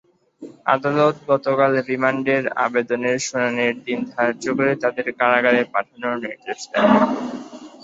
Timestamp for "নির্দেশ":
6.23-6.59